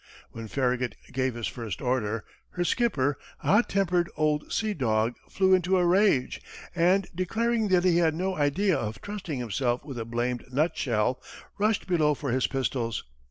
[0.31, 5.53] When Farragut gave his first order, her skipper, a hot tempered old sea dog, flew
[5.53, 6.41] into a rage,
[6.73, 11.21] and declaring that he had "no idea of trusting himself with a blamed nutshell,"
[11.59, 13.03] rushed below for his pistols.